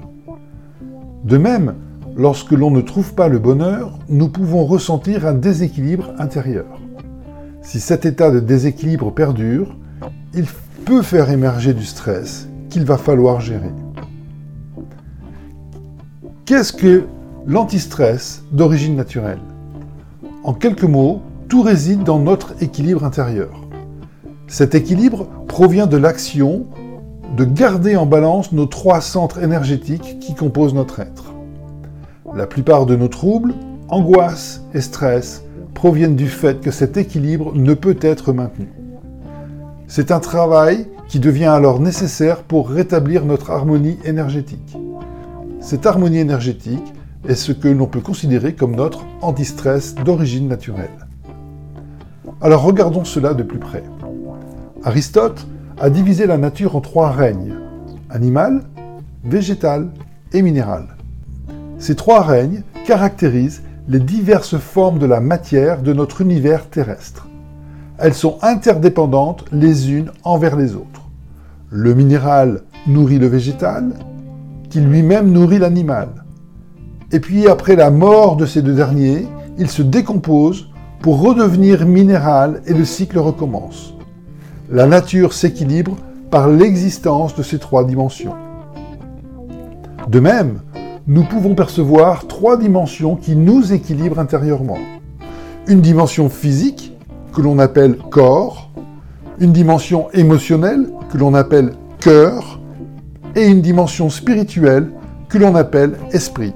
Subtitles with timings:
[1.25, 1.77] De même,
[2.15, 6.67] lorsque l'on ne trouve pas le bonheur, nous pouvons ressentir un déséquilibre intérieur.
[7.63, 9.75] Si cet état de déséquilibre perdure,
[10.35, 10.45] il
[10.85, 13.73] peut faire émerger du stress qu'il va falloir gérer.
[16.47, 17.07] Qu'est-ce que
[17.45, 19.41] l'antistress d'origine naturelle?
[20.45, 23.67] En quelques mots, tout réside dans notre équilibre intérieur.
[24.47, 26.67] Cet équilibre provient de l'action
[27.37, 31.35] de garder en balance nos trois centres énergétiques qui composent notre être.
[32.33, 33.53] La plupart de nos troubles,
[33.89, 35.43] angoisses et stress
[35.75, 38.69] proviennent du fait que cet équilibre ne peut être maintenu.
[39.89, 44.77] C'est un travail qui devient alors nécessaire pour rétablir notre harmonie énergétique.
[45.67, 46.95] Cette harmonie énergétique
[47.29, 51.09] est ce que l'on peut considérer comme notre antistress d'origine naturelle.
[52.41, 53.83] Alors regardons cela de plus près.
[54.85, 55.45] Aristote
[55.81, 57.57] a divisé la nature en trois règnes,
[58.11, 58.63] animal,
[59.25, 59.89] végétal
[60.33, 60.87] et minéral.
[61.81, 67.27] Ces trois règnes caractérisent les diverses formes de la matière de notre univers terrestre.
[67.99, 71.11] Elles sont interdépendantes les unes envers les autres.
[71.71, 73.95] Le minéral nourrit le végétal,
[74.81, 76.09] lui-même nourrit l'animal.
[77.13, 79.27] Et puis après la mort de ces deux derniers,
[79.59, 80.71] il se décompose
[81.01, 83.95] pour redevenir minéral et le cycle recommence.
[84.71, 85.97] La nature s'équilibre
[86.31, 88.35] par l'existence de ces trois dimensions.
[90.09, 90.61] De même,
[91.07, 94.79] nous pouvons percevoir trois dimensions qui nous équilibrent intérieurement.
[95.69, 96.93] Une dimension physique,
[97.33, 98.71] que l'on appelle corps,
[99.39, 102.56] une dimension émotionnelle, que l'on appelle cœur,
[103.37, 104.91] et une dimension spirituelle
[105.29, 106.55] que l'on appelle esprit.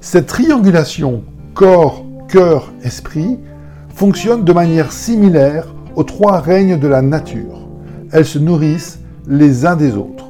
[0.00, 3.38] Cette triangulation corps, cœur, esprit
[3.94, 7.68] fonctionne de manière similaire aux trois règnes de la nature.
[8.12, 10.26] Elles se nourrissent les uns des autres.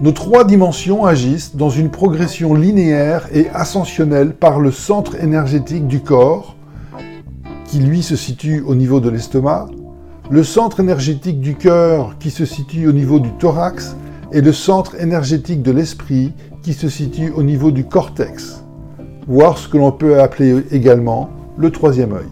[0.00, 6.00] Nos trois dimensions agissent dans une progression linéaire et ascensionnelle par le centre énergétique du
[6.00, 6.56] corps,
[7.66, 9.66] qui lui se situe au niveau de l'estomac,
[10.30, 13.96] le centre énergétique du cœur qui se situe au niveau du thorax
[14.32, 16.32] et le centre énergétique de l'esprit
[16.62, 18.62] qui se situe au niveau du cortex,
[19.26, 22.28] voire ce que l'on peut appeler également le troisième œil.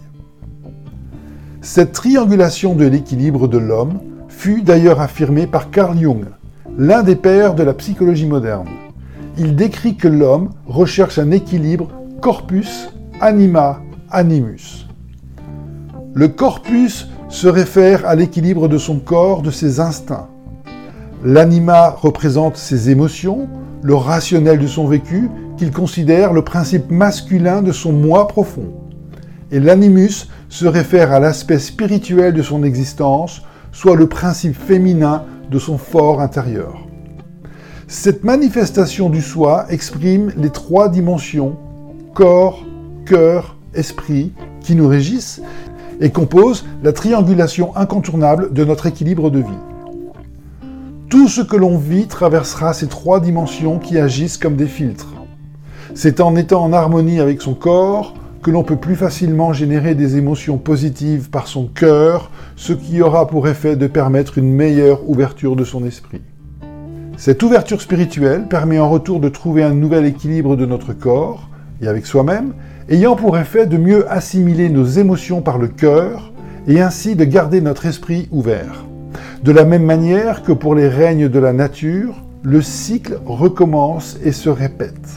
[1.60, 3.98] Cette triangulation de l'équilibre de l'homme
[4.28, 6.26] fut d'ailleurs affirmée par Carl Jung,
[6.78, 8.68] l'un des pères de la psychologie moderne.
[9.38, 11.88] Il décrit que l'homme recherche un équilibre
[12.20, 14.86] corpus anima animus.
[16.14, 20.28] Le corpus se réfère à l'équilibre de son corps, de ses instincts.
[21.24, 23.48] L'anima représente ses émotions,
[23.82, 28.72] le rationnel de son vécu, qu'il considère le principe masculin de son moi profond.
[29.50, 33.42] Et l'animus se réfère à l'aspect spirituel de son existence,
[33.72, 36.86] soit le principe féminin de son fort intérieur.
[37.88, 41.56] Cette manifestation du soi exprime les trois dimensions,
[42.14, 42.64] corps,
[43.06, 45.40] cœur, esprit, qui nous régissent
[46.00, 50.64] et compose la triangulation incontournable de notre équilibre de vie.
[51.08, 55.14] Tout ce que l'on vit traversera ces trois dimensions qui agissent comme des filtres.
[55.94, 60.16] C'est en étant en harmonie avec son corps que l'on peut plus facilement générer des
[60.16, 65.56] émotions positives par son cœur, ce qui aura pour effet de permettre une meilleure ouverture
[65.56, 66.20] de son esprit.
[67.16, 71.48] Cette ouverture spirituelle permet en retour de trouver un nouvel équilibre de notre corps
[71.82, 72.52] et avec soi-même,
[72.88, 76.32] ayant pour effet de mieux assimiler nos émotions par le cœur
[76.66, 78.84] et ainsi de garder notre esprit ouvert.
[79.42, 84.32] De la même manière que pour les règnes de la nature, le cycle recommence et
[84.32, 85.08] se répète.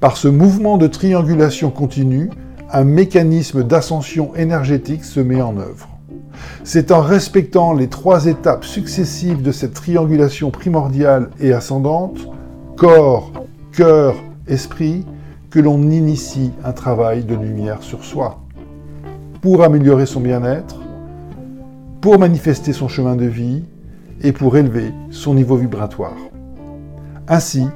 [0.00, 2.30] Par ce mouvement de triangulation continue,
[2.72, 5.88] un mécanisme d'ascension énergétique se met en œuvre.
[6.64, 12.18] C'est en respectant les trois étapes successives de cette triangulation primordiale et ascendante,
[12.76, 13.32] corps,
[13.72, 14.16] cœur,
[14.48, 15.06] esprit,
[15.60, 18.40] l'on initie un travail de lumière sur soi.
[19.40, 20.80] Pour améliorer son bien-être,
[22.00, 23.64] pour manifester son chemin de vie
[24.22, 26.16] et pour élever son niveau vibratoire.
[27.28, 27.66] Ainsi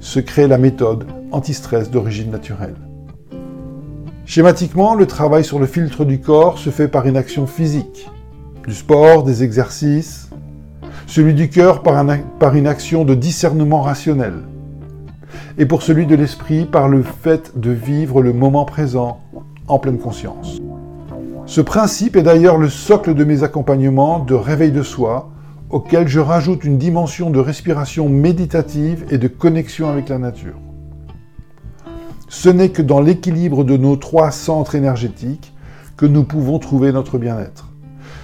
[0.00, 2.76] se crée la méthode anti-stress d'origine naturelle.
[4.24, 8.08] Schématiquement, le travail sur le filtre du corps se fait par une action physique,
[8.66, 10.30] du sport, des exercices,
[11.06, 14.34] celui du cœur par, une action de discernement rationnel,
[15.58, 19.20] et pour celui de l'esprit par le fait de vivre le moment présent
[19.68, 20.60] en pleine conscience.
[21.46, 25.30] Ce principe est d'ailleurs le socle de mes accompagnements de réveil de soi,
[25.70, 30.58] auquel je rajoute une dimension de respiration méditative et de connexion avec la nature.
[32.28, 35.52] Ce n'est que dans l'équilibre de nos trois centres énergétiques
[35.96, 37.68] que nous pouvons trouver notre bien-être.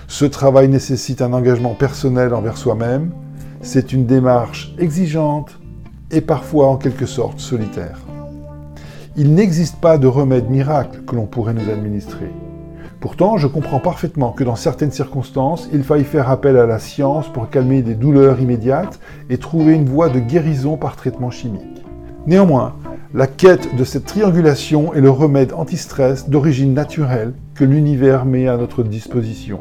[0.06, 3.10] Ce travail nécessite un engagement personnel envers soi-même,
[3.60, 5.58] c'est une démarche exigeante
[6.10, 8.00] et parfois en quelque sorte solitaire.
[9.16, 12.31] Il n'existe pas de remède miracle que l'on pourrait nous administrer.
[13.00, 17.28] Pourtant, je comprends parfaitement que dans certaines circonstances, il faille faire appel à la science
[17.28, 18.99] pour calmer des douleurs immédiates
[19.31, 21.84] et trouver une voie de guérison par traitement chimique.
[22.26, 22.75] Néanmoins,
[23.14, 28.56] la quête de cette triangulation est le remède anti-stress d'origine naturelle que l'univers met à
[28.56, 29.61] notre disposition.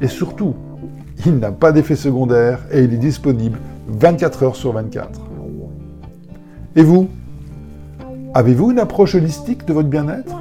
[0.00, 0.54] Et surtout,
[1.24, 5.20] il n'a pas d'effet secondaire et il est disponible 24 heures sur 24.
[6.74, 7.08] Et vous?
[8.34, 10.36] Avez-vous une approche holistique de votre bien-être?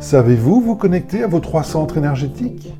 [0.00, 2.72] Savez-vous vous connecter à vos trois centres énergétiques?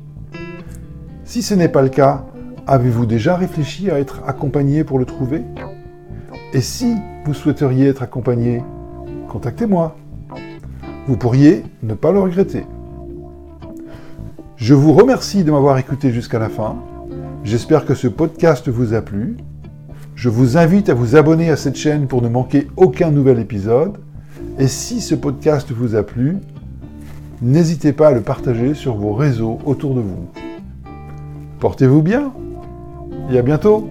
[1.23, 2.25] Si ce n'est pas le cas,
[2.67, 5.43] avez-vous déjà réfléchi à être accompagné pour le trouver?
[6.53, 6.95] Et si
[7.25, 8.63] vous souhaiteriez être accompagné,
[9.29, 9.95] contactez-moi.
[11.07, 12.65] Vous pourriez ne pas le regretter.
[14.55, 16.75] Je vous remercie de m'avoir écouté jusqu'à la fin.
[17.45, 19.37] J'espère que ce podcast vous a plu.
[20.15, 23.99] Je vous invite à vous abonner à cette chaîne pour ne manquer aucun nouvel épisode.
[24.57, 26.37] Et si ce podcast vous a plu,
[27.43, 30.27] n'hésitez pas à le partager sur vos réseaux autour de vous.
[31.59, 32.33] Portez-vous bien
[33.31, 33.89] et à bientôt